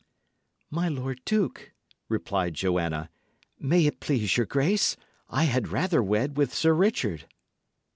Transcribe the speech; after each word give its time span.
"My 0.71 0.89
lord 0.89 1.21
duke," 1.25 1.73
replied 2.09 2.55
Joanna, 2.55 3.11
"may 3.59 3.85
it 3.85 3.99
please 3.99 4.35
your 4.35 4.47
grace, 4.47 4.97
I 5.29 5.43
had 5.43 5.67
rather 5.67 6.01
wed 6.01 6.37
with 6.37 6.55
Sir 6.55 6.73
Richard." 6.73 7.27